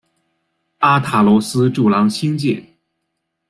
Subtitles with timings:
[0.79, 2.65] 阿塔罗斯柱廊兴建。